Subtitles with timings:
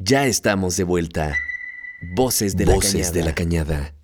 [0.00, 1.36] Ya estamos de vuelta.
[2.14, 3.10] Voces de, la, cañada.
[3.10, 3.94] de la Cañada.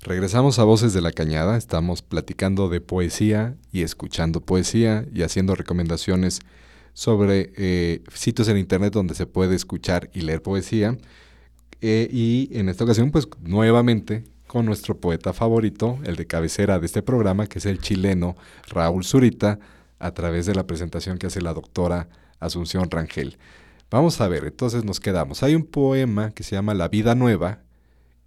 [0.00, 1.58] Regresamos a Voces de la Cañada.
[1.58, 6.40] Estamos platicando de poesía y escuchando poesía y haciendo recomendaciones
[6.94, 10.96] sobre eh, sitios en internet donde se puede escuchar y leer poesía.
[11.82, 16.86] Eh, y en esta ocasión, pues nuevamente con nuestro poeta favorito, el de cabecera de
[16.86, 18.34] este programa, que es el chileno
[18.66, 19.58] Raúl Zurita,
[19.98, 22.08] a través de la presentación que hace la doctora
[22.40, 23.36] Asunción Rangel.
[23.90, 25.42] Vamos a ver, entonces nos quedamos.
[25.42, 27.62] Hay un poema que se llama La vida nueva,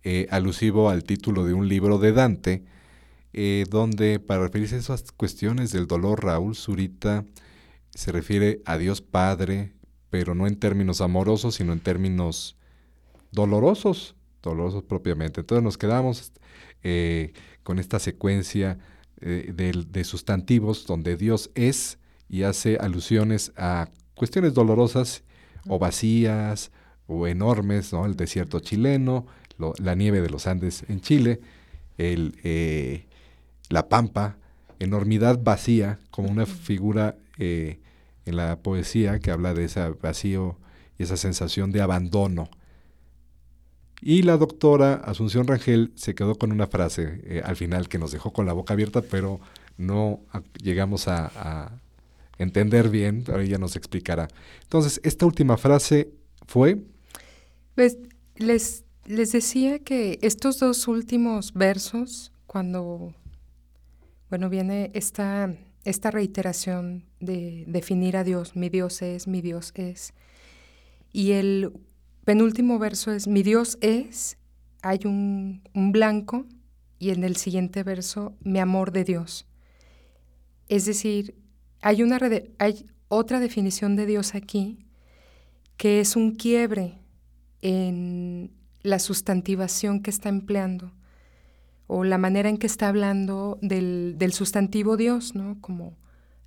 [0.04, 2.66] eh, alusivo al título de un libro de Dante,
[3.34, 7.26] eh, donde para referirse a esas cuestiones del dolor, Raúl Zurita
[7.94, 9.74] se refiere a Dios Padre,
[10.10, 12.58] pero no en términos amorosos, sino en términos
[13.32, 15.42] dolorosos, dolorosos propiamente.
[15.42, 16.32] Entonces nos quedamos
[16.82, 18.80] eh, con esta secuencia
[19.18, 25.24] de, de sustantivos donde Dios es y hace alusiones a cuestiones dolorosas
[25.68, 26.72] o vacías
[27.08, 28.06] o enormes, ¿no?
[28.06, 29.26] El desierto chileno,
[29.80, 31.40] la nieve de los Andes en Chile,
[31.98, 33.06] el, eh,
[33.70, 34.38] la pampa,
[34.80, 37.80] enormidad vacía, como una figura eh,
[38.26, 40.58] en la poesía que habla de ese vacío
[40.98, 42.50] y esa sensación de abandono.
[44.02, 48.12] Y la doctora Asunción Rangel se quedó con una frase eh, al final que nos
[48.12, 49.40] dejó con la boca abierta, pero
[49.78, 50.22] no
[50.64, 51.72] llegamos a
[52.42, 54.28] entender bien, ahora ella nos explicará.
[54.64, 56.12] Entonces, esta última frase
[56.48, 56.84] fue...
[57.76, 57.98] Pues
[58.36, 63.14] les, les decía que estos dos últimos versos, cuando,
[64.30, 70.14] bueno, viene esta, esta reiteración de definir a Dios, mi Dios es, mi Dios es,
[71.14, 71.72] y el
[72.26, 74.38] penúltimo verso es, mi Dios es,
[74.82, 76.46] hay un, un blanco,
[77.00, 79.48] y en el siguiente verso, mi amor de Dios.
[80.68, 81.36] Es decir,
[81.82, 82.20] hay, una
[82.60, 84.86] hay otra definición de Dios aquí
[85.78, 87.00] que es un quiebre
[87.62, 88.52] en
[88.84, 90.92] la sustantivación que está empleando
[91.88, 95.60] o la manera en que está hablando del, del sustantivo Dios, ¿no?
[95.60, 95.98] Como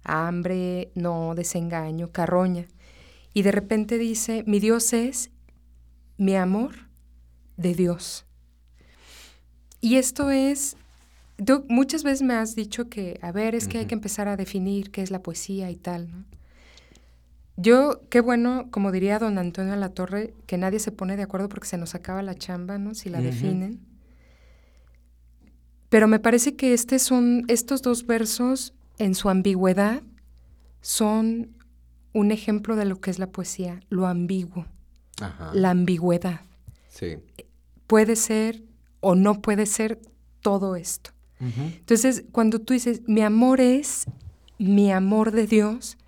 [0.05, 2.67] hambre, no, desengaño, carroña.
[3.33, 5.31] Y de repente dice, mi Dios es
[6.17, 6.89] mi amor
[7.57, 8.25] de Dios.
[9.81, 10.77] Y esto es
[11.45, 14.37] Tú muchas veces me has dicho que, a ver, es que hay que empezar a
[14.37, 16.25] definir qué es la poesía y tal, ¿no?
[17.57, 21.49] Yo, qué bueno, como diría don Antonio La Torre, que nadie se pone de acuerdo
[21.49, 22.95] porque se nos acaba la chamba, ¿no?
[22.95, 23.81] Si la definen.
[25.89, 30.03] Pero me parece que este son, estos dos versos, en su ambigüedad,
[30.81, 31.57] son
[32.13, 34.67] un ejemplo de lo que es la poesía, lo ambiguo,
[35.53, 36.41] la ambigüedad.
[36.89, 37.19] Sí.
[37.87, 38.65] Puede ser
[39.01, 40.01] o no puede ser
[40.41, 41.14] todo esto.
[41.41, 44.07] Entonces, cuando tú dices, mi amor es
[44.59, 45.99] mi amor de Dios,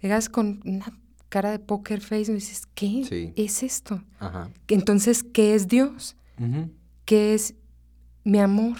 [0.00, 0.92] llegas con una
[1.28, 4.02] cara de poker face y dices, ¿qué es esto?
[4.68, 6.16] Entonces, ¿qué es Dios?
[7.04, 7.54] ¿Qué es
[8.24, 8.76] mi amor?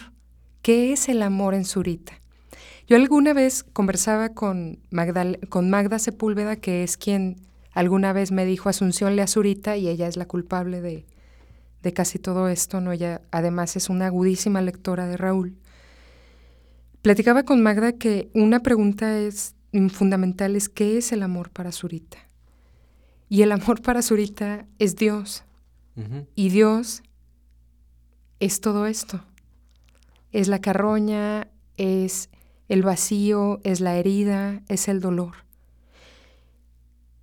[0.62, 2.14] ¿Qué es el amor en Zurita?
[2.86, 4.78] Yo alguna vez conversaba con,
[5.50, 7.36] con Magda Sepúlveda, que es quien
[7.72, 11.04] alguna vez me dijo Asunción le Zurita y ella es la culpable de,
[11.82, 12.92] de casi todo esto, ¿no?
[12.92, 15.54] Ella además es una agudísima lectora de Raúl.
[17.02, 19.54] Platicaba con Magda que una pregunta es
[19.90, 22.18] fundamental es ¿qué es el amor para Zurita?
[23.28, 25.44] Y el amor para Zurita es Dios.
[26.36, 27.02] Y Dios
[28.38, 29.24] es todo esto.
[30.30, 32.30] Es la carroña, es
[32.68, 35.44] el vacío, es la herida, es el dolor.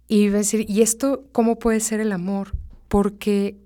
[0.08, 2.52] Y decir, ¿y esto cómo puede ser el amor?
[2.90, 3.58] Porque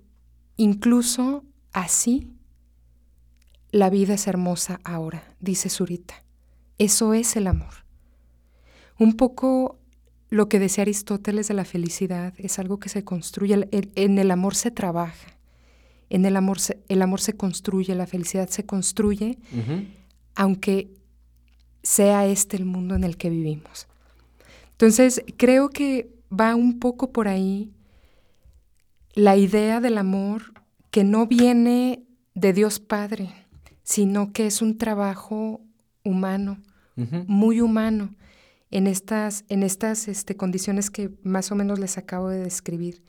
[0.58, 1.44] incluso
[1.74, 2.28] así
[3.72, 6.24] la vida es hermosa ahora, dice Zurita.
[6.78, 7.86] Eso es el amor.
[8.98, 9.80] Un poco
[10.30, 14.56] lo que decía Aristóteles de la felicidad es algo que se construye, en el amor
[14.56, 15.38] se trabaja,
[16.10, 19.40] en el amor se, el amor se construye, la felicidad se construye,
[20.36, 20.94] aunque
[21.82, 23.88] sea este el mundo en el que vivimos.
[24.72, 27.74] Entonces, creo que va un poco por ahí
[29.14, 30.54] la idea del amor
[30.92, 32.04] que no viene
[32.36, 33.39] de Dios Padre,
[33.90, 35.62] sino que es un trabajo
[36.06, 36.62] humano,
[37.26, 38.14] muy humano,
[38.70, 43.02] en estas, en estas este, condiciones que más o menos les acabo de describir.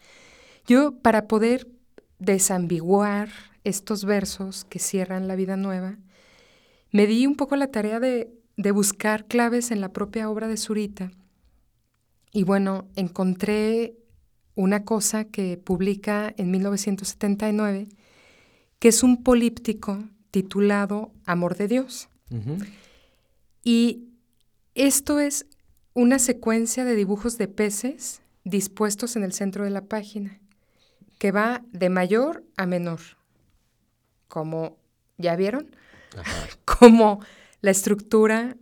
[0.67, 1.69] Yo, para poder
[2.19, 3.29] desambiguar
[3.63, 5.99] estos versos que cierran la vida nueva,
[6.93, 10.57] me di un poco la tarea de, de buscar claves en la propia obra de
[10.57, 11.11] Zurita.
[12.33, 13.99] Y bueno, encontré
[14.55, 17.89] una cosa que publica en 1979,
[18.79, 19.99] que es un políptico
[20.31, 22.09] titulado Amor de Dios.
[23.65, 24.09] Y
[24.75, 25.47] esto es
[25.95, 30.41] una secuencia de dibujos de peces dispuestos en el centro de la página,
[31.19, 33.01] que va de mayor a menor,
[34.29, 34.79] como,
[35.19, 35.75] ¿ya vieron?
[36.65, 37.21] como
[37.61, 38.57] la estructura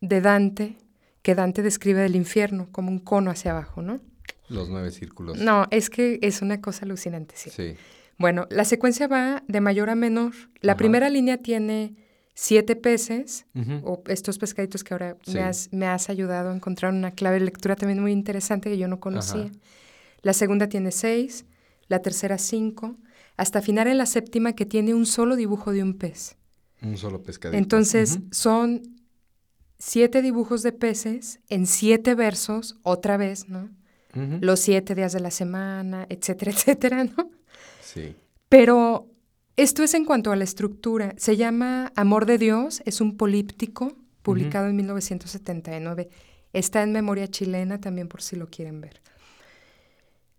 [0.00, 0.76] de Dante,
[1.22, 4.00] que Dante describe del infierno, como un cono hacia abajo, ¿no?
[4.48, 5.38] Los nueve círculos.
[5.38, 7.50] No, es que es una cosa alucinante, sí.
[7.50, 7.76] Sí.
[8.20, 10.34] Bueno, la secuencia va de mayor a menor.
[10.60, 10.76] La Ajá.
[10.78, 11.96] primera línea tiene
[12.34, 13.46] siete peces,
[13.82, 15.32] o estos pescaditos que ahora Sí.
[15.32, 18.76] me, has, me has ayudado a encontrar una clave de lectura también muy interesante que
[18.78, 19.44] yo no conocía.
[19.44, 19.52] Ajá.
[20.22, 21.46] La segunda tiene seis,
[21.88, 22.96] la tercera cinco,
[23.38, 26.36] hasta afinar en la séptima que tiene un solo dibujo de un pez.
[26.82, 27.56] Un solo pescadito.
[27.58, 28.82] Entonces son
[29.78, 33.70] siete dibujos de peces en siete versos, otra vez, ¿no?
[34.14, 37.30] Los siete días de la semana, etcétera, etcétera, ¿no?
[37.92, 38.14] Sí.
[38.48, 39.08] Pero
[39.56, 41.14] esto es en cuanto a la estructura.
[41.16, 46.08] Se llama Amor de Dios, es un políptico publicado en 1979.
[46.52, 49.00] Está en memoria chilena también por si lo quieren ver.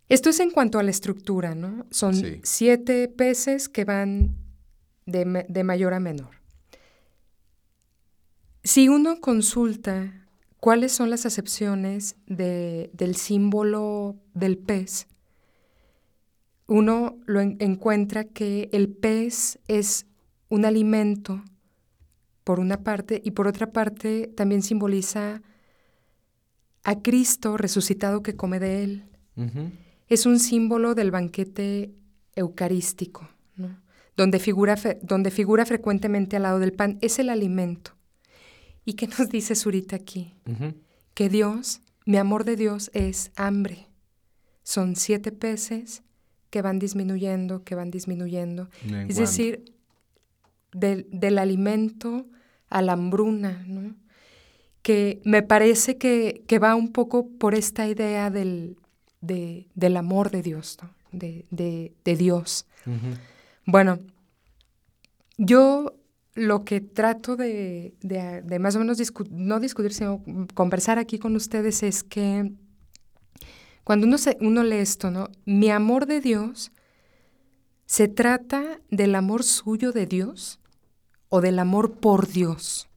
[0.10, 1.86] Esto es en cuanto a la estructura, ¿no?
[1.90, 2.42] Son Sí.
[2.44, 4.36] siete peces que van
[5.06, 6.36] de, de mayor a menor.
[8.64, 10.28] Si uno consulta
[10.60, 15.08] cuáles son las acepciones de- del símbolo del pez,
[16.72, 20.06] uno lo en- encuentra que el pez es
[20.48, 21.44] un alimento,
[22.46, 25.42] por una parte, y por otra parte también simboliza
[26.84, 29.04] a Cristo resucitado que come de él.
[30.08, 31.94] Es un símbolo del banquete
[32.36, 33.28] eucarístico,
[33.58, 33.82] ¿no?
[34.16, 36.98] donde, figura, donde figura frecuentemente al lado del pan.
[37.02, 37.92] Es el alimento.
[38.86, 40.34] ¿Y qué nos dice Zurita aquí?
[41.14, 43.88] Que Dios, mi amor de Dios es hambre.
[44.64, 46.02] Son siete peces
[46.52, 48.70] que van disminuyendo, que van disminuyendo.
[49.10, 49.74] Es decir,
[50.74, 52.28] del, del alimento
[52.70, 53.96] a la hambruna, ¿no?
[54.84, 58.78] Que me parece que, que va un poco por esta idea del,
[59.22, 60.90] de- del amor de Dios, ¿no?
[61.12, 62.66] De, de- de Dios.
[63.66, 64.00] Bueno,
[65.38, 65.96] yo
[66.34, 71.20] lo que trato de, de- de más o menos discu- no discutir, sino conversar aquí
[71.20, 72.52] con ustedes es que
[73.84, 75.30] cuando uno, se, uno lee esto, ¿no?
[75.46, 76.72] Mi amor de Dios
[77.86, 80.60] se trata del amor suyo de Dios
[81.30, 82.88] o del amor por Dios.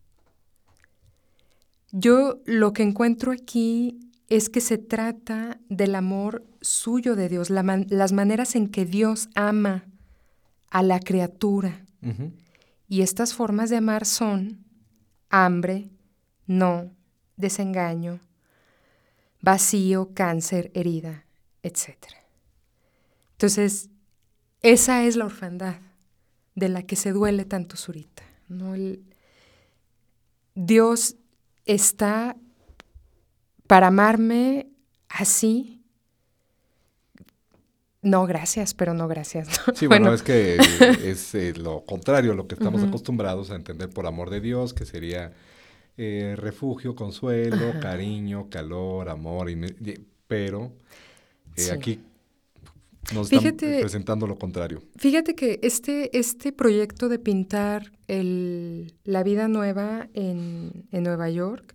[1.92, 7.62] Yo lo que encuentro aquí es que se trata del amor suyo de Dios, la
[7.62, 9.84] man- las maneras en que Dios ama
[10.70, 11.84] a la criatura.
[12.88, 14.64] Y estas formas de amar son
[15.30, 15.88] hambre,
[16.46, 16.90] no,
[17.36, 18.20] desengaño,
[19.44, 21.26] vacío, cáncer, herida,
[21.62, 21.90] etc.
[23.32, 23.90] Entonces,
[24.62, 25.76] esa es la orfandad
[26.54, 28.22] de la que se duele tanto Zurita.
[28.48, 28.74] ¿no?
[28.74, 29.04] El-
[30.54, 31.16] Dios
[31.66, 32.36] está
[33.66, 34.68] para amarme
[35.08, 35.82] así.
[38.00, 39.48] No, gracias, pero no gracias.
[39.66, 39.74] ¿no?
[39.74, 40.56] Sí, bueno, es que
[41.04, 44.72] es eh, lo contrario a lo que estamos acostumbrados a entender por amor de Dios,
[44.72, 45.32] que sería
[45.96, 47.80] eh, refugio, consuelo, Ajá.
[47.80, 49.60] cariño, calor, amor, y-
[50.26, 50.72] pero
[51.56, 51.70] eh, Sí.
[51.70, 52.00] aquí
[53.14, 54.82] nos están Fíjate- presentando lo contrario.
[54.96, 61.74] Fíjate que este, este proyecto de pintar el- la vida nueva en, en Nueva York,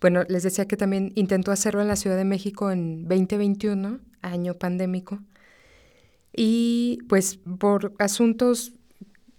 [0.00, 4.54] bueno, les decía que también intentó hacerlo en la Ciudad de México en 2021, año
[4.54, 5.20] pandémico,
[6.36, 8.72] y pues por asuntos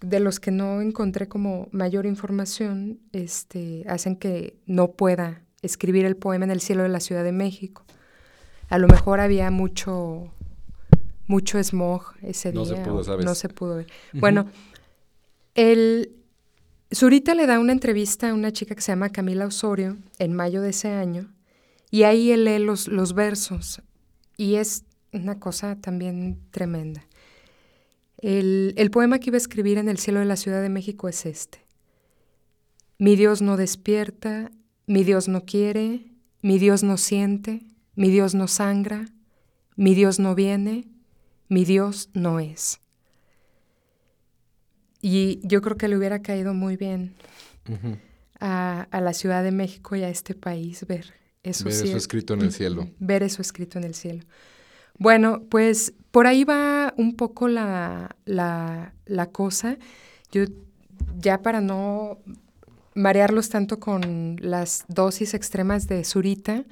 [0.09, 6.15] de los que no encontré como mayor información, este, hacen que no pueda escribir el
[6.15, 7.83] poema en el cielo de la Ciudad de México.
[8.69, 10.31] A lo mejor había mucho,
[11.27, 12.83] mucho smog ese No se día.
[12.83, 13.25] pudo, o ¿sabes?
[13.25, 13.87] No se pudo ver.
[14.13, 14.47] Bueno,
[15.55, 16.15] el,
[16.93, 20.61] Zurita le da una entrevista a una chica que se llama Camila Osorio en mayo
[20.61, 21.33] de ese año
[21.89, 23.81] y ahí él lee los, los versos
[24.37, 24.83] y es
[25.13, 27.05] una cosa también tremenda.
[28.25, 31.07] El, el poema que iba a escribir en el cielo de la Ciudad de México
[31.07, 31.59] es este.
[32.97, 34.51] Mi Dios no despierta,
[34.87, 37.61] mi Dios no quiere, mi Dios no siente,
[37.93, 39.05] mi Dios no sangra,
[39.75, 40.87] mi Dios no viene,
[41.49, 42.79] mi Dios no es.
[45.01, 47.13] Y yo creo que le hubiera caído muy bien
[48.39, 51.13] a, a la Ciudad de México y a este país ver
[51.43, 52.89] eso, Ver eso escrito en el cielo.
[52.97, 54.23] Ver eso escrito en el cielo.
[54.97, 59.77] Bueno, pues por ahí va un poco la, la, la cosa.
[60.31, 60.45] Yo
[61.17, 62.19] ya para no
[62.93, 66.63] marearlos tanto con las dosis extremas de Zurita,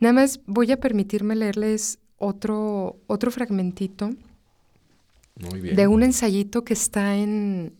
[0.00, 4.10] nada más voy a permitirme leerles otro, otro fragmentito
[5.36, 5.76] Muy bien.
[5.76, 7.74] de un ensayito que está en,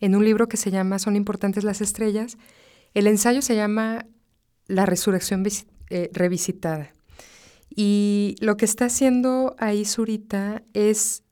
[0.00, 2.36] en un libro que se llama Son importantes las estrellas.
[2.94, 4.06] El ensayo se llama
[4.66, 5.44] La resurrección
[5.90, 6.92] eh, revisitada.
[7.74, 11.22] Y lo que está haciendo ahí Zurita es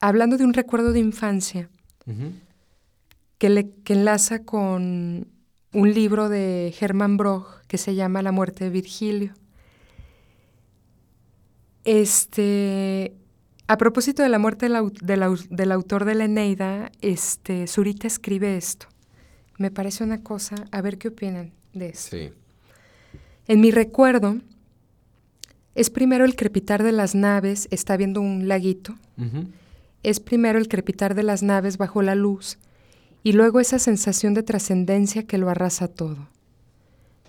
[0.00, 1.70] hablando de un recuerdo de infancia
[3.38, 5.28] que, le, que enlaza con
[5.72, 9.34] un libro de Hermann Broch que se llama La muerte de Virgilio.
[11.84, 13.14] Este,
[13.66, 18.86] a propósito de la muerte del, autor de la Eneida, este, Zurita escribe esto.
[19.58, 22.16] Me parece una cosa, a ver qué opinan de eso.
[23.46, 24.38] En mi recuerdo,
[25.74, 28.96] es primero el crepitar de las naves, está viendo un laguito,
[30.02, 32.58] es primero el crepitar de las naves bajo la luz
[33.22, 36.28] y luego esa sensación de trascendencia que lo arrasa todo,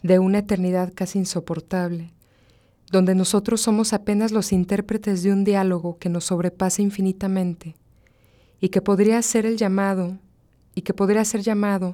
[0.04, 2.12] de una eternidad casi insoportable,
[2.92, 7.76] donde nosotros somos apenas los intérpretes de un diálogo que nos sobrepasa infinitamente
[8.60, 10.18] y que podría ser el llamado
[10.76, 11.94] y que podría ser llamado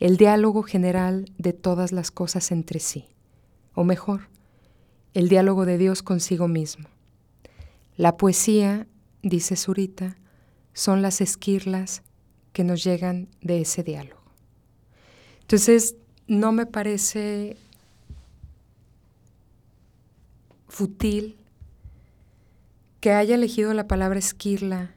[0.00, 3.06] el diálogo general de todas las cosas entre sí,
[3.74, 4.28] o mejor,
[5.14, 6.88] el diálogo de Dios consigo mismo.
[7.96, 8.86] La poesía,
[9.22, 10.16] dice Zurita,
[10.72, 12.02] son las esquirlas
[12.52, 14.20] que nos llegan de ese diálogo.
[15.40, 15.96] Entonces,
[16.26, 17.56] no me parece
[20.68, 21.36] fútil
[23.00, 24.94] que haya elegido la palabra esquirla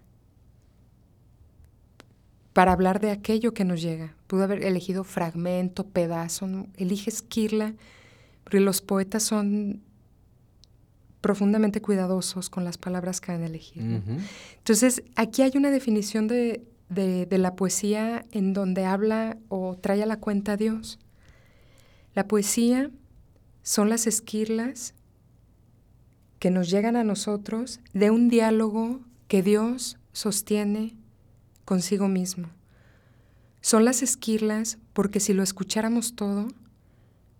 [2.53, 4.15] para hablar de aquello que nos llega.
[4.27, 7.73] Pudo haber elegido fragmento, pedazo, elige esquirla,
[8.43, 9.81] porque los poetas son
[11.21, 14.01] profundamente cuidadosos con las palabras que han elegido.
[14.57, 20.07] Entonces, aquí hay una definición de, de, la poesía en donde habla o trae a
[20.07, 20.99] la cuenta a Dios.
[22.13, 22.91] La poesía
[23.63, 24.93] son las esquirlas
[26.39, 30.95] que nos llegan a nosotros de un diálogo que Dios sostiene
[31.63, 32.49] consigo mismo.
[33.61, 36.47] Son las esquirlas porque si lo escucháramos todo,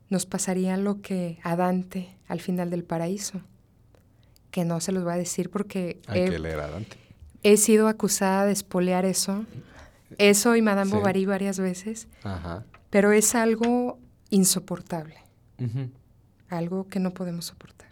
[0.10, 3.42] nos pasaría lo que a Dante al final del paraíso,
[4.52, 6.98] que no se los voy a decir porque Hay he, que leer a Dante.
[7.44, 9.46] he sido acusada de espolear eso,
[10.18, 12.08] eso y Madame Bovary varias veces,
[12.90, 13.98] pero es algo
[14.30, 15.16] insoportable,
[16.50, 17.90] algo que no podemos soportar.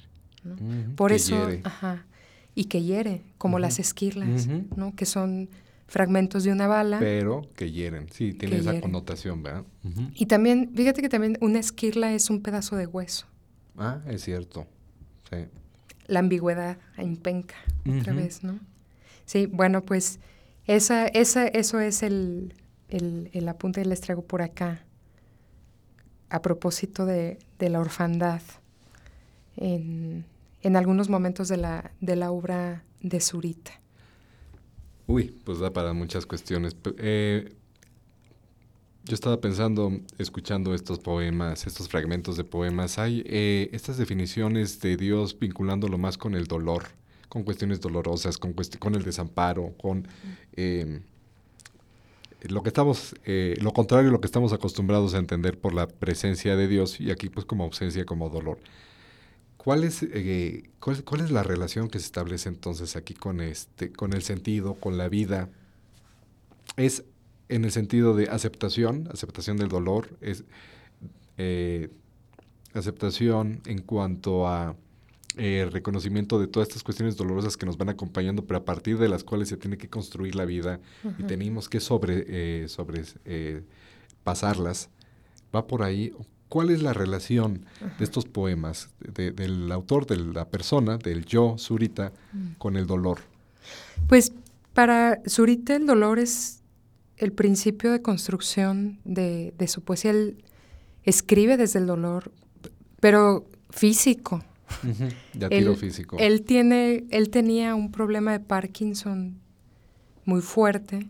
[0.96, 2.06] Por eso, ajá,
[2.56, 4.96] y que hiere, como las esquirlas, ¿no?
[4.96, 5.50] Que son
[5.88, 7.00] fragmentos de una bala.
[7.00, 9.66] Pero que hieren, sí, tiene esa connotación, ¿verdad?
[10.14, 13.28] Y también, fíjate que también una esquirla es un pedazo de hueso.
[13.78, 14.68] Ah, es cierto,
[15.30, 15.38] sí.
[16.10, 17.56] La ambigüedad, impenca,
[17.88, 18.60] otra vez, ¿no?
[19.26, 20.20] Sí, bueno, pues
[20.66, 22.54] esa, esa, eso es el,
[22.88, 24.84] el, el apunte que les traigo por acá
[26.30, 28.42] a propósito de, de la orfandad
[29.56, 30.26] en,
[30.62, 33.80] en algunos momentos de la, de la obra de Zurita.
[35.06, 36.76] Uy, pues da para muchas cuestiones.
[36.98, 37.56] Eh,
[39.06, 44.98] yo estaba pensando, escuchando estos poemas, estos fragmentos de poemas, hay eh, estas definiciones de
[44.98, 46.86] Dios vinculándolo más con el dolor,
[47.28, 50.08] con cuestiones dolorosas, con, con el desamparo, con
[50.54, 51.02] eh,
[52.42, 56.56] lo que estamos, lo contrario a lo que estamos acostumbrados a entender por la presencia
[56.56, 58.60] de Dios y aquí pues como ausencia, como dolor.
[59.60, 64.14] ¿Cuál es, eh, cuál, es la relación que se establece entonces aquí con, este, con
[64.14, 65.50] el sentido, con la vida?
[66.78, 67.04] ¿Es
[67.50, 70.10] en el sentido de aceptación, aceptación del dolor?
[70.22, 70.44] ¿Es
[71.38, 71.90] eh,
[72.74, 74.76] aceptación en cuanto a
[75.38, 79.10] eh, reconocimiento de todas estas cuestiones dolorosas que nos van acompañando, pero a partir de
[79.10, 80.80] las cuales se tiene que construir la vida
[81.18, 83.04] y tenemos que sobre, sobre
[84.24, 84.90] pasarlas?
[85.56, 86.14] ¿Va por ahí?
[86.50, 87.66] ¿Cuál es la relación
[88.00, 92.54] de estos poemas, del autor, de la persona, del yo, Zurita, mm.
[92.58, 93.20] con el dolor?
[94.08, 94.34] Pues
[94.74, 96.59] para Zurita el dolor es
[97.20, 100.12] el principio de construcción de, su poesía.
[100.12, 100.44] Él
[101.04, 102.32] escribe desde el dolor,
[103.00, 104.44] pero físico.
[105.34, 106.18] Ya tiro físico.
[106.20, 109.40] Él, tiene, él tenía un problema de Parkinson
[110.26, 111.10] muy fuerte,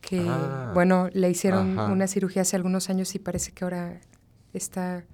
[0.00, 0.72] que, ah.
[0.74, 4.00] bueno, le hicieron una cirugía hace algunos años y parece que ahora
[4.52, 5.04] está,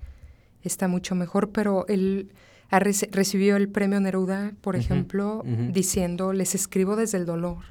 [0.62, 2.33] está mucho mejor, pero él
[2.71, 7.64] recibió el premio Neruda, por ejemplo, diciendo, les escribo desde el dolor,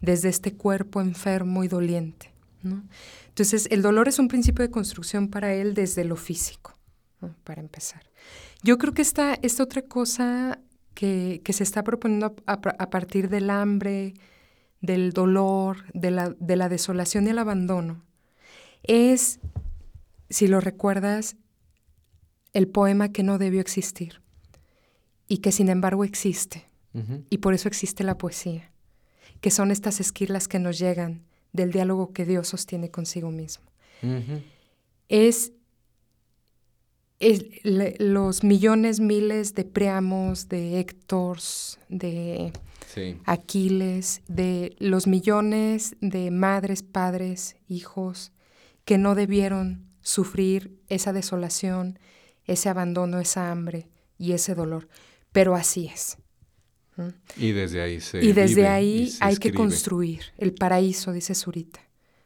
[0.00, 2.32] desde este cuerpo enfermo y doliente.
[3.28, 6.74] Entonces, el dolor es un principio de construcción para él desde lo físico,
[7.44, 8.02] para empezar.
[8.62, 10.58] Yo creo que esta, esta otra cosa
[10.94, 14.14] que, se está proponiendo a, partir del hambre,
[14.80, 18.04] del dolor, de la, de la desolación y el abandono,
[18.82, 19.40] es
[20.30, 21.36] si lo recuerdas,
[22.52, 24.20] el poema que no debió existir
[25.26, 26.66] y que sin embargo existe.
[27.30, 28.72] Y por eso existe la poesía,
[29.40, 33.64] que son estas esquirlas que nos llegan del diálogo que Dios sostiene consigo mismo.
[35.08, 35.52] Es
[37.20, 42.52] los millones, miles de Priamos, de Héctors, de
[43.24, 48.32] Aquiles, de los millones de madres, padres, hijos
[48.84, 51.98] que no debieron sufrir esa desolación,
[52.44, 54.88] ese abandono, esa hambre y ese dolor.
[55.32, 56.16] Pero así es.
[57.36, 61.80] Y desde ahí se Y desde ahí hay que construir el paraíso, dice Zurita.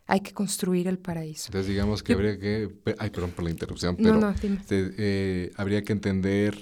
[0.07, 1.47] Hay que construir el paraíso.
[1.47, 2.69] Entonces digamos que habría que...
[2.99, 4.35] Ay, perdón por la interrupción, pero
[4.71, 6.59] eh, habría que entender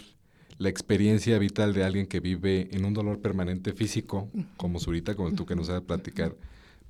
[0.59, 5.33] la experiencia vital de alguien que vive en un dolor permanente físico, como Zurita, como
[5.33, 6.37] tú que nos a platicar,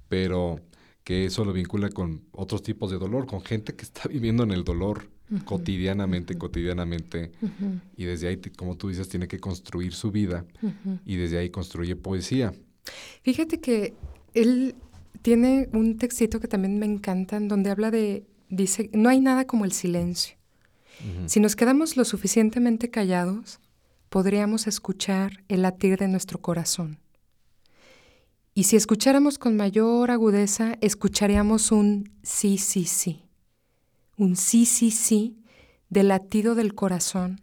[0.09, 0.61] pero
[1.05, 4.51] que eso lo vincula con otros tipos de dolor, con gente que está viviendo en
[4.51, 5.09] el dolor
[5.45, 7.33] cotidianamente, cotidianamente,
[7.97, 10.45] y desde ahí, como tú dices, tiene que construir su vida.
[11.05, 12.53] Y desde ahí construye poesía.
[13.23, 13.95] Fíjate que
[14.35, 14.75] él
[15.23, 19.47] tiene un textito que también me encanta, en donde habla de, dice, no hay nada
[19.47, 20.37] como el silencio.
[21.25, 23.59] Si nos quedamos lo suficientemente callados,
[24.11, 26.99] podríamos escuchar el latir de nuestro corazón.
[28.53, 33.30] Y si escucháramos con mayor agudeza, escucharíamos un sí, sí, sí
[34.21, 35.39] un sí, sí, sí
[35.89, 37.41] del latido del corazón,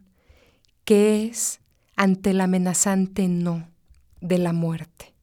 [0.85, 1.59] que es
[1.95, 3.67] ante el amenazante no
[4.21, 5.15] de la muerte.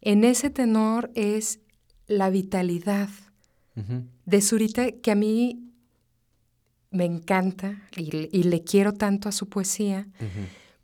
[0.00, 1.60] En ese tenor es
[2.08, 3.08] la vitalidad
[4.26, 5.70] de Zurita que a mí
[6.90, 10.08] me encanta y, le quiero tanto a su poesía,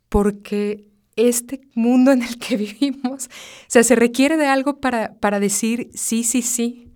[0.07, 0.85] porque
[1.17, 3.29] este mundo en el que vivimos, o
[3.67, 6.93] sea, se requiere de algo para, para decir sí, sí, sí,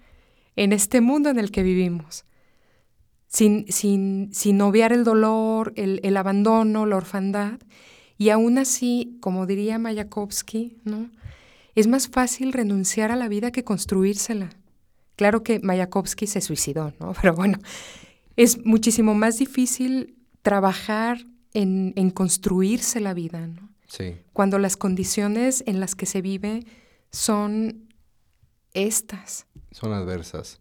[0.56, 2.24] en este mundo en el que vivimos
[3.32, 7.60] sin, sin, sin obviar el dolor, el, el, abandono, la orfandad.
[8.18, 11.10] Y aún así, como diría Mayakovsky, ¿no?
[11.76, 14.50] es más fácil renunciar a la vida que construírsela.
[15.16, 17.14] Claro que Mayakovsky se suicidó, ¿no?
[17.22, 17.60] pero bueno,
[18.36, 23.70] es muchísimo más difícil trabajar en, en construirse la vida, ¿no?
[23.88, 24.16] Sí.
[24.32, 26.66] Cuando las condiciones en las que se vive
[27.12, 27.90] son
[28.74, 29.48] estas.
[29.72, 30.61] Son adversas.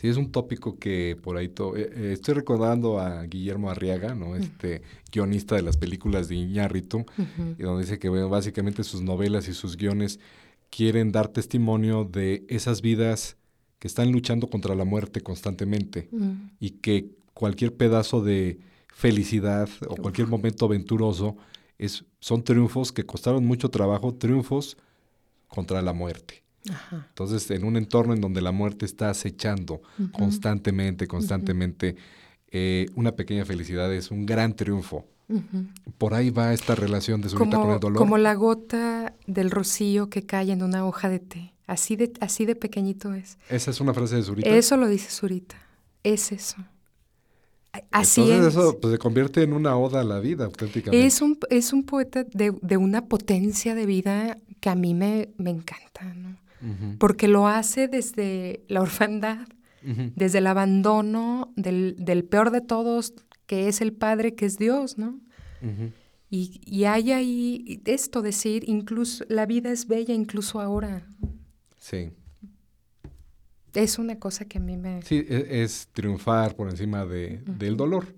[0.00, 1.46] Sí, es un tópico que por ahí...
[1.46, 4.36] Eh, eh, estoy recordando a Guillermo Arriaga, ¿no?
[4.36, 7.04] Este guionista de las películas de Iñárritu,
[7.58, 10.20] y donde dice que bueno, básicamente sus novelas y sus guiones
[10.70, 13.36] quieren dar testimonio de esas vidas
[13.78, 16.08] que están luchando contra la muerte constantemente
[16.60, 18.60] y que cualquier pedazo de
[18.94, 21.36] felicidad o cualquier momento aventuroso
[21.78, 24.76] es, son triunfos que costaron mucho trabajo, triunfos
[25.48, 26.41] contra la muerte.
[26.90, 31.96] Entonces, en un entorno en donde la muerte está acechando constantemente, constantemente,
[32.50, 35.06] eh, una pequeña felicidad es un gran triunfo.
[35.96, 37.98] Por ahí va esta relación de Zurita con el dolor.
[37.98, 41.54] Como la gota del rocío que cae en una hoja de té.
[41.66, 43.38] Así de, así de pequeñito es.
[43.48, 44.50] Esa es una frase de Zurita.
[44.50, 45.56] Eso lo dice Zurita.
[46.02, 46.56] Es eso.
[47.90, 51.06] Así Entonces eso pues, se convierte en una oda a la vida, auténticamente.
[51.06, 55.30] Es un, es un poeta de, de una potencia de vida que a mí me,
[55.38, 56.36] me encanta, ¿no?
[56.98, 59.48] Porque lo hace desde la orfandad,
[59.82, 63.14] desde el abandono del, peor de todos,
[63.46, 65.20] que es el Padre, que es Dios, ¿no?
[66.30, 71.06] y, y, hay ahí esto, decir, incluso la vida es bella incluso ahora.
[71.76, 72.10] Sí.
[73.74, 75.02] Es una cosa que a mí me...
[75.02, 78.14] Sí, e, es, triunfar por encima de, del dolor.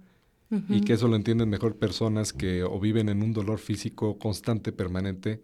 [0.69, 4.71] Y que eso lo entienden mejor personas que o viven en un dolor físico constante,
[4.71, 5.43] permanente,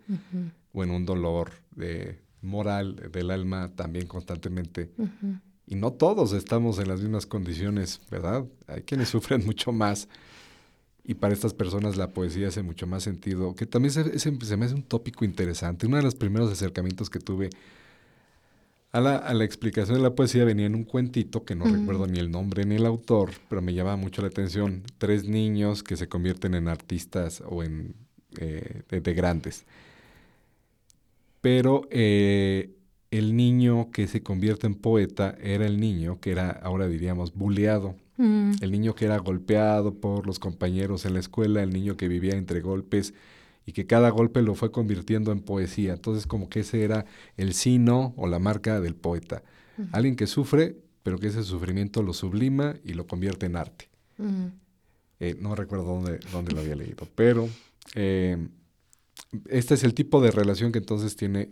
[0.73, 4.91] o en un dolor de moral del alma también constantemente.
[5.67, 8.45] Y no todos estamos en las mismas condiciones, ¿verdad?
[8.67, 10.09] Hay quienes sufren mucho más.
[11.05, 14.65] Y para estas personas la poesía hace mucho más sentido, que también se, se, me
[14.65, 15.87] hace un tópico interesante.
[15.87, 17.51] Uno de los primeros acercamientos que tuve
[18.93, 22.07] a la, a la explicación de la poesía venía en un cuentito, que no recuerdo
[22.07, 24.83] ni el nombre ni el autor, pero me llamaba mucho la atención.
[24.99, 27.95] Tres niños que se convierten en artistas o en
[28.39, 29.65] eh, de grandes
[31.41, 32.77] pero eh,
[33.11, 37.97] el niño que se convierte en poeta era el niño que era, ahora diríamos, buleado.
[38.17, 38.53] Mm.
[38.61, 42.35] El niño que era golpeado por los compañeros en la escuela, el niño que vivía
[42.35, 43.15] entre golpes
[43.67, 45.95] y que cada golpe lo fue convirtiendo en poesía.
[45.95, 49.43] Entonces como que ese era el sino o la marca del poeta.
[49.93, 53.89] Alguien que sufre, pero que ese sufrimiento lo sublima y lo convierte en arte.
[55.21, 57.49] Eh, no recuerdo dónde, dónde lo había leído, pero
[57.95, 58.37] eh,
[59.49, 61.49] este es el tipo de relación que entonces tiene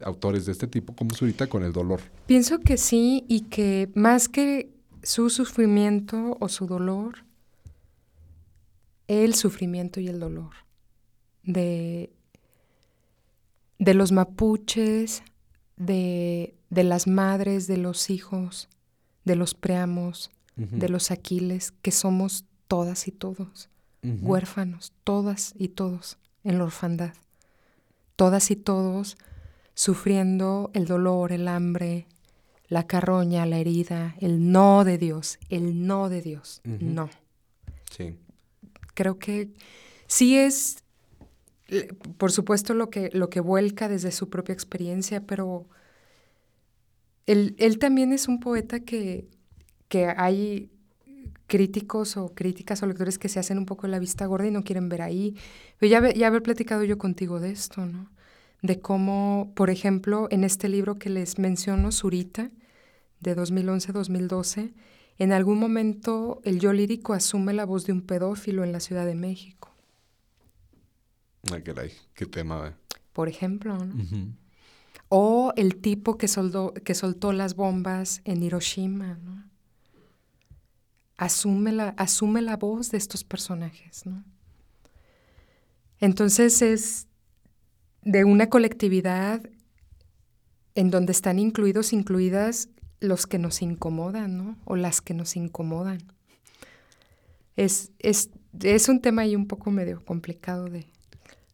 [0.00, 2.00] autores de este tipo como Zurita con el dolor.
[2.26, 4.70] Pienso que sí y que más que
[5.02, 7.24] su sufrimiento o su dolor,
[9.08, 10.50] el sufrimiento y el dolor
[11.42, 12.10] de,
[13.78, 15.22] de los mapuches,
[15.76, 18.68] de, de, las madres, de los hijos,
[19.24, 23.70] de los preamos, de los aquiles, que somos todas y todos,
[24.02, 27.14] huérfanos, todas y todos en la orfandad,
[28.16, 29.16] todas y todos
[29.74, 32.06] sufriendo el dolor, el hambre,
[32.68, 37.10] la carroña, la herida, el no de Dios, el no de Dios, no.
[37.90, 38.16] Sí.
[38.94, 39.50] Creo que
[40.06, 40.82] sí es,
[42.18, 45.66] por supuesto, lo que, lo que vuelca desde su propia experiencia, pero
[47.26, 49.28] él, él también es un poeta que,
[49.88, 50.70] que hay
[51.52, 54.64] críticos o críticas o lectores que se hacen un poco la vista gorda y no
[54.64, 55.36] quieren ver ahí.
[55.78, 58.10] Pero ya, ya haber platicado yo contigo de esto, ¿no?
[58.62, 62.50] De cómo, por ejemplo, en este libro que les menciono, Zurita,
[63.20, 64.72] de 2011-2012,
[65.18, 69.04] en algún momento el yo lírico asume la voz de un pedófilo en la Ciudad
[69.04, 69.74] de México.
[71.52, 72.68] Ay, caray, qué tema.
[72.68, 72.96] Eh.
[73.12, 73.94] Por ejemplo, ¿no?
[75.10, 76.28] O el tipo que,
[76.82, 79.51] que soltó las bombas en Hiroshima, ¿no?
[81.24, 84.04] Asume la, asume la voz de estos personajes.
[84.06, 84.24] ¿no?
[86.00, 87.06] Entonces es
[88.02, 89.40] de una colectividad
[90.74, 92.68] en donde están incluidos, incluidas
[93.00, 94.56] los que nos incomodan, ¿no?
[94.64, 95.98] O las que nos incomodan.
[97.56, 98.30] Es, es,
[98.60, 100.86] es un tema ahí un poco medio complicado de...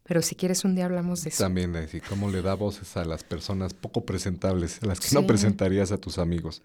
[0.03, 1.43] Pero si quieres un día hablamos de eso.
[1.43, 5.27] También, de cómo le da voces a las personas poco presentables, a las que no
[5.27, 6.63] presentarías a tus amigos.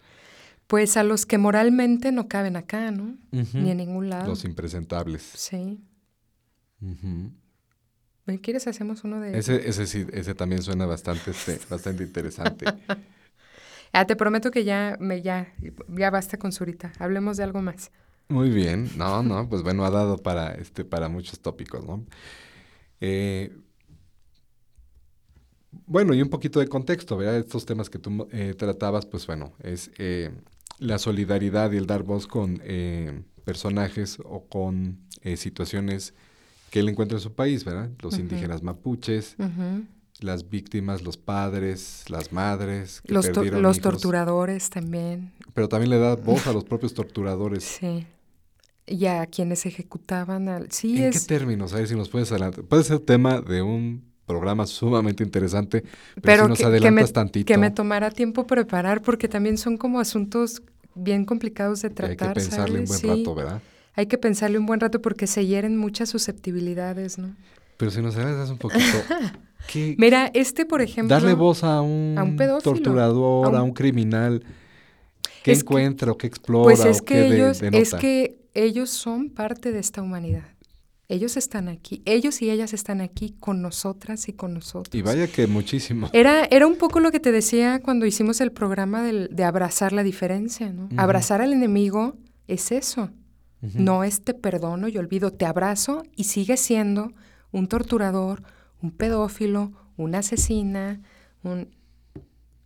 [0.66, 3.16] Pues a los que moralmente no caben acá, ¿no?
[3.31, 4.29] Ni en ningún lado.
[4.29, 5.22] Los impresentables.
[5.22, 5.85] Sí.
[8.42, 9.68] ¿Quieres hacemos uno de ese?
[9.68, 12.66] Ese sí, ese también suena bastante, este, bastante interesante.
[13.92, 15.53] ah, te prometo que ya me ya,
[15.88, 16.92] ya basta con Zurita.
[16.98, 17.90] Hablemos de algo más.
[18.29, 18.90] Muy bien.
[18.96, 22.07] No, no, pues bueno, ha dado para este, para muchos tópicos, ¿no?
[23.00, 23.53] Eh,
[25.87, 27.37] bueno, y un poquito de contexto, ¿verdad?
[27.37, 30.31] Estos temas que tú eh, tratabas, pues bueno, es eh,
[30.78, 36.14] la solidaridad y el dar voz con eh, personajes o con eh, situaciones
[36.70, 37.90] que él encuentra en su país, ¿verdad?
[38.02, 39.37] Los indígenas mapuches,
[40.20, 43.00] las víctimas, los padres, las madres.
[43.02, 45.32] Que los, los torturadores también.
[45.52, 47.62] Pero también le da voz a los propios torturadores.
[47.62, 48.06] Sí.
[48.87, 50.70] Y a quienes ejecutaban al...
[50.70, 51.72] Sí, ¿En qué términos?
[51.72, 52.64] A ver si nos puedes adelantar.
[52.64, 55.84] Puede ser tema de un programa sumamente interesante,
[56.22, 57.46] pero, si nos adelantas tantito.
[57.46, 60.62] Que me tomará tiempo preparar porque también son como asuntos
[60.94, 62.28] bien complicados de tratar.
[62.28, 63.62] hay que pensarle un buen rato, ¿verdad?
[63.96, 67.34] Hay que pensarle un buen rato porque se hieren muchas susceptibilidades, ¿no?
[67.76, 68.82] Pero si nos adelantas un poquito...
[69.96, 71.14] Mira, este, por ejemplo...
[71.14, 74.44] Darle voz a un, torturador, a un, criminal...
[75.42, 79.28] ¿Qué encuentra o qué explora pues es o que qué ellos, Es que ellos son
[79.28, 80.53] parte de esta humanidad.
[81.14, 84.92] Ellos están aquí, ellos y ellas están aquí con nosotras y con nosotros.
[84.92, 86.11] Y vaya que muchísimo.
[86.12, 90.03] Era, era un poco lo que te decía cuando hicimos el programa de abrazar la
[90.03, 90.88] diferencia, ¿no?
[90.96, 92.16] Abrazar al enemigo
[92.48, 93.11] es eso.
[93.61, 97.12] No es te perdono y olvido, te abrazo y sigue siendo
[97.53, 98.42] un torturador,
[98.83, 101.00] un pedófilo, una asesina,
[101.44, 101.68] un...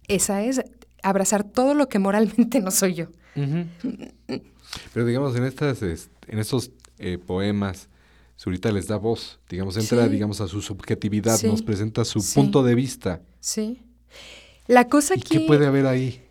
[0.09, 0.63] Esa es
[1.03, 3.09] abrazar todo lo que moralmente no soy yo.
[3.35, 7.91] Pero digamos, en, estas, en estos eh, poemas
[8.39, 12.77] Zurita les da voz, digamos, entra, digamos, a su subjetividad, nos presenta su punto de
[12.77, 13.21] vista.
[13.41, 13.83] Sí.
[14.69, 16.23] La cosa ¿Y ¿Qué puede haber ahí?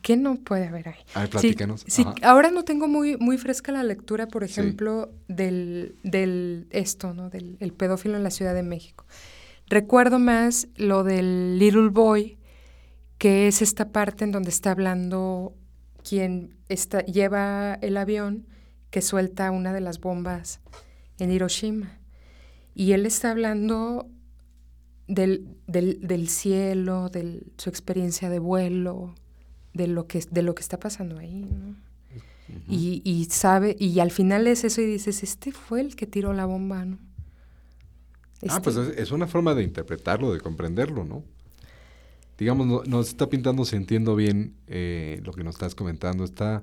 [0.00, 1.00] ¿Qué no puede haber ahí?
[1.12, 1.84] A ver, platícanos.
[1.88, 7.30] Sí, ahora no tengo muy, muy fresca la lectura, por ejemplo, del, del esto, ¿no?
[7.30, 9.04] Del el pedófilo en la Ciudad de México.
[9.66, 12.38] Recuerdo más lo del Little Boy,
[13.18, 15.52] que es esta parte en donde está hablando
[16.08, 18.46] quien está, lleva el avión
[18.90, 20.60] que suelta una de las bombas
[21.18, 21.98] en Hiroshima.
[22.74, 24.08] Y él está hablando
[25.06, 29.14] del, del, cielo, de su experiencia de vuelo,
[29.72, 31.48] de lo que, de lo que está pasando ahí.
[32.68, 36.32] y, y, sabe, y al final es eso y dices, este fue el que tiró
[36.32, 36.98] la bomba, ¿no?
[38.48, 41.22] Ah, pues este es, una forma de interpretarlo, de comprenderlo, ¿no?
[42.36, 46.62] Digamos, nos está pintando, si entiendo bien eh, lo que nos estás comentando, está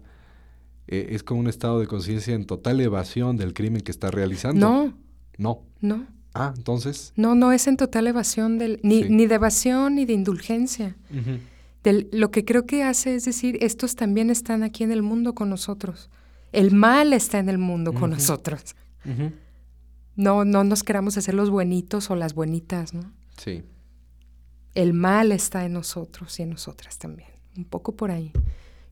[0.88, 4.60] eh, es como un estado de conciencia en total evasión del crimen que está realizando.
[4.60, 4.98] No.
[5.38, 5.64] No.
[5.80, 6.08] No.
[6.34, 7.14] Ah, entonces.
[7.16, 10.96] No, no es en total evasión del, ni, ni de evasión ni de indulgencia.
[11.84, 15.36] del, lo que creo que hace es decir, estos también están aquí en el mundo
[15.36, 16.10] con nosotros.
[16.52, 18.76] El mal está en el mundo con nosotros.
[20.16, 23.12] No, no nos queramos hacer los buenitos o las buenitas, ¿no?
[23.38, 23.64] Sí.
[24.76, 27.30] El mal está en nosotros y en nosotras también.
[27.58, 28.32] Un poco por ahí.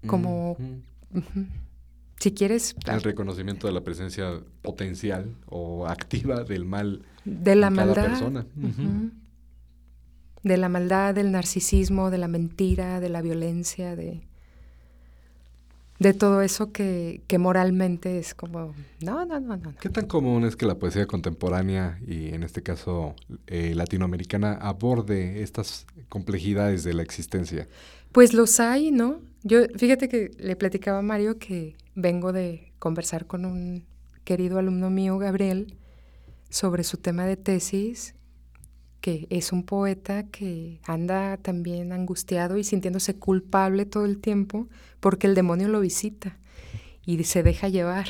[0.07, 0.57] Como.
[2.19, 2.75] Si quieres...
[2.85, 8.09] El reconocimiento de la presencia potencial o activa del mal de la en maldad, cada
[8.09, 8.45] persona.
[10.43, 14.21] De la maldad, del narcisismo, de la mentira, de la violencia, de...
[15.99, 19.73] de todo eso que, que, moralmente es como, no, no, no, no.
[19.79, 23.15] ¿Qué tan común es que la poesía contemporánea y en este caso
[23.47, 27.67] eh, latinoamericana aborde estas complejidades de la existencia?
[28.11, 29.19] Pues los hay, ¿no?
[29.43, 33.85] Yo, fíjate que le platicaba a Mario que vengo de conversar con un
[34.23, 35.77] querido alumno mío, Gabriel,
[36.49, 38.15] sobre su tema de tesis
[39.01, 44.67] que es un poeta que anda también angustiado y sintiéndose culpable todo el tiempo
[44.99, 46.37] porque el demonio lo visita
[47.05, 48.07] y se deja llevar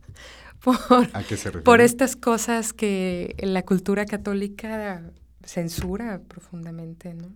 [0.60, 5.02] por, por estas cosas que la cultura católica
[5.44, 7.28] censura profundamente, ¿no?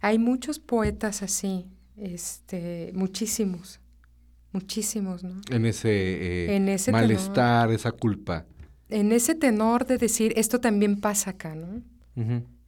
[0.00, 3.80] Hay muchos poetas así, este, muchísimos,
[4.52, 5.40] muchísimos, ¿no?
[5.50, 8.46] En ese, eh, en ese malestar, esa culpa.
[8.88, 11.82] En ese tenor de decir, esto también pasa acá, ¿no?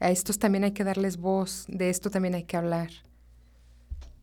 [0.00, 2.90] A estos también hay que darles voz, de esto también hay que hablar.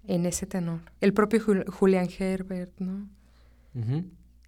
[0.08, 0.80] En ese tenor.
[1.00, 3.08] El propio Julián Herbert, ¿no?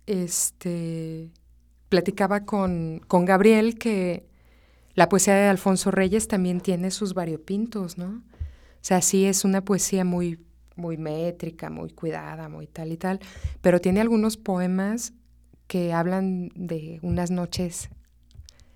[0.08, 1.32] Este
[1.90, 4.26] platicaba con, con Gabriel que
[4.96, 8.24] la poesía de Alfonso Reyes también tiene sus variopintos, ¿no?
[8.84, 10.40] O sea, sí es una poesía muy,
[10.76, 13.20] muy métrica, muy cuidada, muy tal y tal,
[13.62, 15.14] pero tiene algunos poemas
[15.68, 17.90] que hablan de unas noches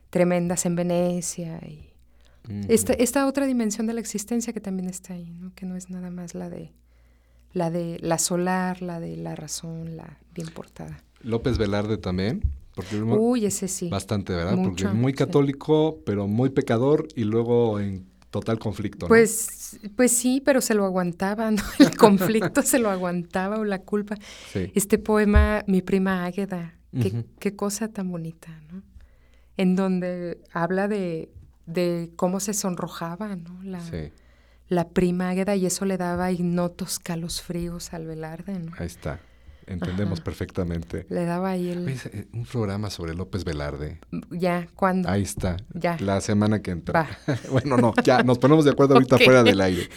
[0.10, 1.88] tremendas en Venecia y
[2.70, 5.54] esta, otra dimensión de la existencia que también está ahí, ¿no?
[5.54, 6.72] que no es nada más la de
[7.52, 11.04] la de la solar, la de la razón, la bien portada.
[11.22, 12.44] López Velarde también.
[12.76, 13.90] Porque Uy, ese sí.
[13.90, 14.56] Bastante, ¿verdad?
[14.64, 18.06] porque muy católico, pero muy pecador y luego en
[18.40, 19.08] total conflicto.
[19.08, 21.64] Pues, pues sí, pero se lo aguantaba, ¿no?
[21.80, 24.16] El conflicto se lo aguantaba o la culpa.
[24.54, 28.84] Este poema, Mi prima Águeda, qué, qué cosa tan bonita, ¿no?
[29.58, 31.30] En donde habla de
[31.68, 33.62] de cómo se sonrojaba, ¿no?
[33.62, 33.82] La,
[34.70, 37.00] la prima Águeda y eso le daba ignotos
[37.42, 38.72] fríos al Velarde, ¿no?
[38.80, 39.20] Ahí está.
[39.68, 41.06] Entendemos perfectamente.
[41.10, 41.90] Le daba ahí el...
[41.90, 44.00] Eh, un programa sobre López Velarde.
[44.32, 45.10] Ya, ¿cuándo?
[45.10, 45.58] Ahí está.
[45.74, 45.98] Ya.
[46.00, 47.08] La semana que entra.
[47.52, 49.90] bueno, no, ya, nos ponemos de acuerdo ahorita fuera del aire.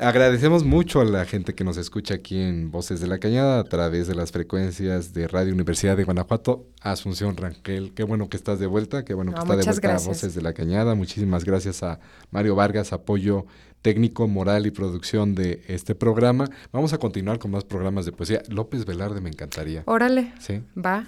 [0.00, 3.64] Agradecemos mucho a la gente que nos escucha aquí en Voces de la Cañada a
[3.64, 6.68] través de las frecuencias de Radio Universidad de Guanajuato.
[6.80, 10.06] Asunción Rangel, qué bueno que estás de vuelta, qué bueno que estás de vuelta a
[10.06, 10.94] Voces de la Cañada.
[10.94, 11.98] Muchísimas gracias a
[12.30, 13.46] Mario Vargas, apoyo
[13.82, 16.48] técnico, moral y producción de este programa.
[16.72, 18.42] Vamos a continuar con más programas de poesía.
[18.48, 19.82] López Velarde me encantaría.
[19.86, 20.32] Órale.
[20.40, 20.62] Sí.
[20.76, 21.06] Va.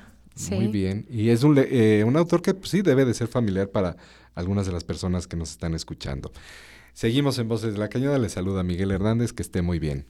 [0.51, 1.07] Muy bien.
[1.11, 3.97] Y es un, eh, un autor que pues, sí debe de ser familiar para
[4.35, 6.33] algunas de las personas que nos están escuchando.
[6.93, 8.19] Seguimos en Voces de la Cañada.
[8.19, 9.33] Le saluda Miguel Hernández.
[9.33, 10.07] Que esté muy bien.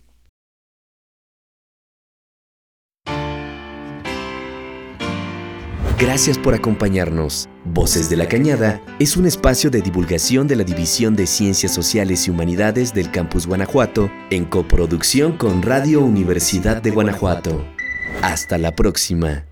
[6.00, 7.46] Gracias por acompañarnos.
[7.66, 12.26] Voces de la Cañada es un espacio de divulgación de la División de Ciencias Sociales
[12.26, 17.66] y Humanidades del Campus Guanajuato en coproducción con Radio Universidad de Guanajuato.
[18.22, 19.49] Hasta la próxima.